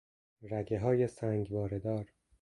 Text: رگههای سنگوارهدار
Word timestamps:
رگههای 0.41 1.07
سنگوارهدار 1.07 2.05